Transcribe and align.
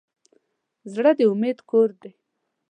زړه 0.93 1.11
د 1.17 1.19
امید 1.31 1.57
کور 1.69 1.89
دی. 2.01 2.11